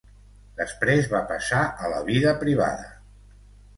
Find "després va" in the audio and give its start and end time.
0.61-1.21